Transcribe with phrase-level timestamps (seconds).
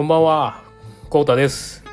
[0.00, 0.62] こんばんは、
[1.10, 1.84] コウタです。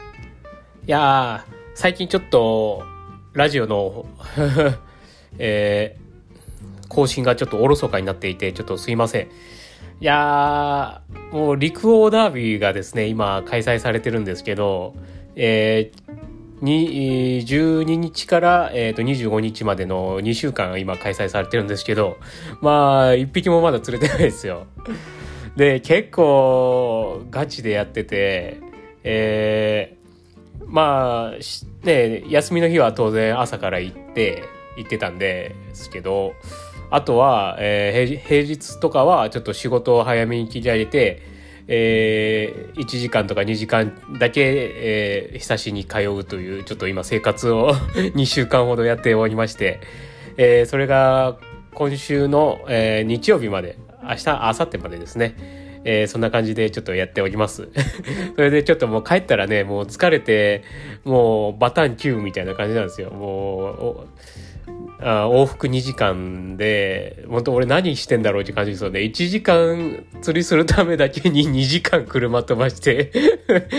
[0.88, 2.86] いやー、最近ちょっと、
[3.34, 4.06] ラジオの、
[5.38, 9.24] えー、更新がちょっとおろそかになっていて、ちょっとすいません。
[9.24, 9.28] い
[10.00, 14.94] やー、もう陸王ダービーがですね、今開催されてるんですけど、
[15.36, 22.16] えー、に12日から、えー、と25日までの2週間今開催されてるんですけど、
[22.62, 24.66] まあ、一匹もまだ釣れてないですよ。
[25.58, 28.62] で、結構ガチでやってて、
[29.04, 34.44] えー、まあ、ね、休みの日は当然朝から行って、
[34.78, 36.34] 行ってたんですけど、
[36.92, 41.24] あとは、えー平平日とかはちょっと仕事を早めに切り上げて、
[41.68, 44.42] えー1時間とか2時間だけ、
[44.76, 47.74] えー久しに通うという、ちょっと今生活を
[48.14, 49.80] 2週間ほどやっておりまして、
[50.38, 51.38] えーそれが
[51.74, 55.36] 今週の、えー日曜日まで、明日、明後日までですね、
[55.84, 57.70] えーそんな感じでちょっとやっております。
[58.36, 60.64] それでちょっともう帰ったらね、もう疲れて、
[61.04, 63.12] もうバタン9みたいな感じなんですよ。
[63.12, 64.08] もう、
[65.00, 69.02] あ往復2時間で、本当俺何してんだろうって感じですよね。
[69.02, 73.12] 1時間釣りするためだけに2時間車飛ばして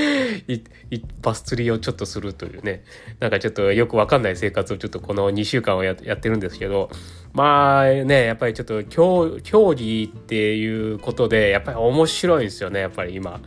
[1.21, 2.85] バス釣りをちょっとするというね。
[3.19, 6.89] なんかちょっとよくわかんない生活をちょっとこの2週間をややってるんですけど、
[7.33, 13.41] まあね、やっぱりちょっと競競技っていうことで、やっぱり面白いですよね、やっぱり今。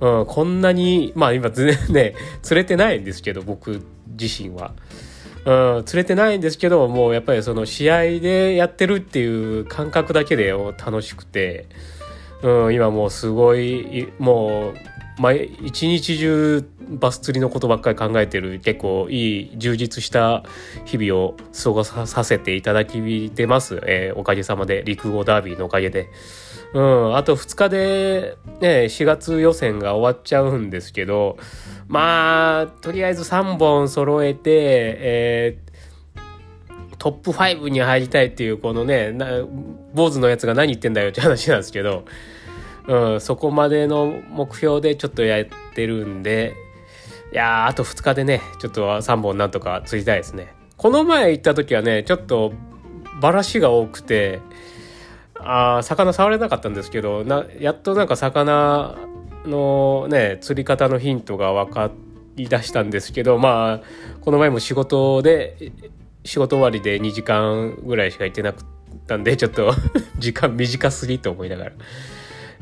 [0.00, 3.82] うん、こんなに、まあ今全然 ね、釣れてないんですけど、僕
[4.18, 4.72] 自身は。
[5.44, 11.66] うん、釣れてないんですけど、もうやっぱりその試合でやってるっていう感覚だけで楽しくて、
[12.42, 20.44] うん、今もうすご、いもう、毎一日中バス釣りのことばっかり考えてる結構いい充実した
[20.84, 26.08] 日々を過ごさせていただきてます、えーおかげさまで陸王ダービーのおかげで。
[26.74, 31.38] うん、あと2日で、ね、4月予選が終わっちゃうんですけど、
[31.86, 35.68] まあ、とりあえず3本揃えて、えー
[36.98, 39.12] トップ5に入りたいっていう、このね、
[39.94, 42.04] 坊主のやつが何言ってんだよって話なんですけど、
[42.88, 46.54] うん、そこまでの目標でちょっとやってるんで、
[47.32, 50.54] いやー、あと2日でね、ちょっと3本なんとか釣りたいですね。
[50.76, 52.52] この前行った時はね、ちょっと
[53.20, 54.40] バラシが多くて、
[55.40, 58.96] あ魚触れなかったんですけどなやっとなんか魚
[59.44, 61.90] のね釣り方のヒントが分か
[62.36, 63.80] りだしたんですけどまあ
[64.20, 65.72] この前も仕事で
[66.24, 68.66] 仕事終わりで2時間ぐらいしか行ってなかっ
[69.06, 69.72] たんでちょっと
[70.18, 71.72] 時間短すぎと思いながら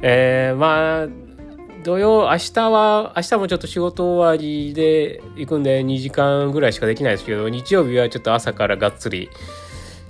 [0.03, 1.09] えー、まあ
[1.85, 9.31] 土曜明日は明日もちょっと仕事終わりで行くんで2時間ぐらいしかできないですけど日曜日はちょっと朝からがっつり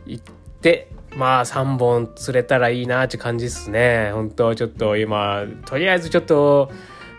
[0.07, 0.25] 行っ
[0.63, 4.11] てまあ3本釣れたらいいなって感じですね。
[4.13, 6.71] 本当ちょっと今とりあえずちょっと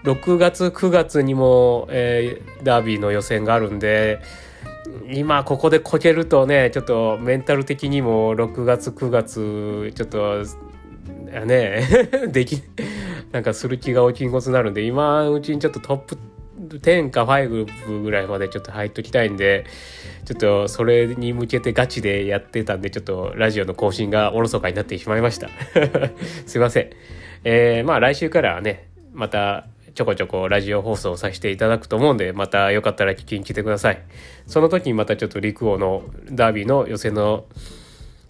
[0.03, 4.19] 6月9月にも、えーダービーの予選があるんで
[5.11, 10.45] 今ここでこけるとねちょっとメンタル的にも6月9月ちょっと
[11.45, 11.83] ね
[12.31, 12.61] でき
[13.31, 16.17] なんかする気が起きんこつになるんで今うちにちょっとトップ
[16.59, 19.65] 10か5ぐらいまでちょっと入っときたいんで
[20.25, 25.49] ちょっとそれに向けてガチでやってたんでちょっとラジオの更新がおろそかになってしまいました。
[26.45, 26.89] すいません。
[27.43, 34.01] えー、まあ来週からはねまたちょこちょこラジオ放送させていただくと思うんでまたよかったら聞きに来てください。
[34.47, 37.45] その時にまたちょっと陸王のダービーの予選の、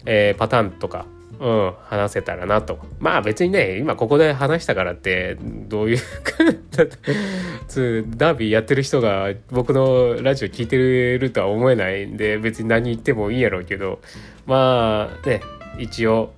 [0.04, 1.06] えーパターンとか
[1.40, 2.78] うん、話せたらなと。
[2.98, 5.98] まあ別にね、今ここで話したからって、どういう
[7.68, 14.00] つダービーやってる人が僕のラジオ聞いてるとは思えないんで、別に何言ってもいいやろうけど、
[14.46, 15.40] まあね、
[15.78, 16.32] 一応、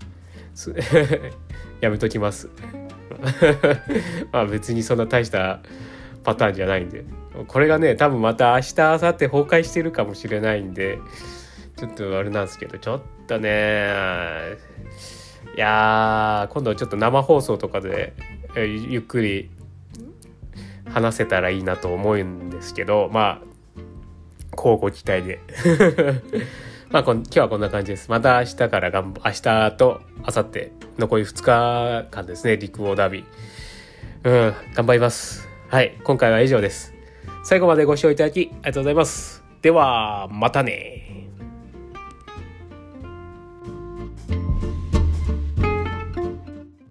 [1.80, 2.50] やめときます。
[4.32, 5.60] まあ別にそんな大した
[6.24, 7.04] パターンじゃないんで。
[7.46, 10.98] これがね、多分また明日、明後日崩壊してるかもしれないんで、
[11.80, 13.88] ちょっとあれなんですけど、ちょっとね、
[15.56, 18.12] いやー、今度ちょっと生放送とかで
[18.54, 19.48] ゆっくり
[20.84, 23.42] 話せたらいいなと思うんですけど、まあ、
[24.54, 25.40] 交互期待で。
[26.92, 28.10] まあ、今日はこんな感じです。
[28.10, 34.48] また明日からがん明日と明後日、残り2日間ですね、陸王ダービー。
[34.48, 35.48] うん、頑張ります。
[35.68, 36.92] はい、今回は以上です。
[37.42, 39.42] 最後までご視聴いただきありがとうございます。
[39.62, 41.19] では、またね